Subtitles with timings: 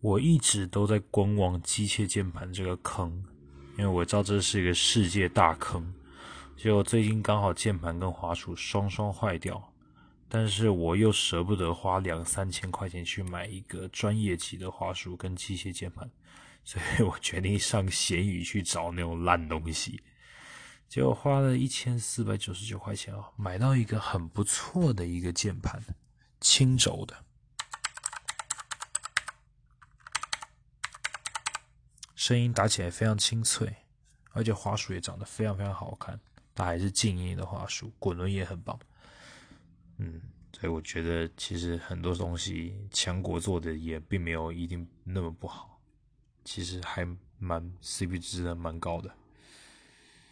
[0.00, 3.22] 我一直都在观望机械键盘这个坑，
[3.76, 5.92] 因为我知道这是一个世界大坑。
[6.56, 9.62] 结果最近刚好键盘跟滑鼠双双坏掉，
[10.26, 16.10] 但是我又舍不得花两三千块钱去买一个专业级的滑鼠跟机械键盘，
[16.64, 20.02] 所以我决定上闲鱼去找那种烂东西。
[20.88, 25.78] 结果花了一千四百九十九块钱啊，买到一个很不错的一个键盘，
[26.40, 27.14] 轻轴的。
[32.20, 33.74] 声音打起来非常清脆，
[34.32, 36.20] 而且花束也长得非常非常好看。
[36.54, 38.78] 它还是静音的花束，滚轮也很棒。
[39.96, 40.20] 嗯，
[40.52, 45.80] 所以我觉得其实很多东西强国做的也并没有一定那么不好，
[46.44, 49.10] 其实还蛮 CP 值的蛮高的。